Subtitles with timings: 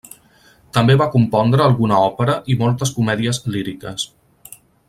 [0.77, 4.09] També va compondre alguna òpera i moltes comèdies líriques.